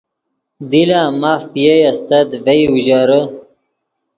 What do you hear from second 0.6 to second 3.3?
دی لا ماف پے یئے استت ڤئے اوژرے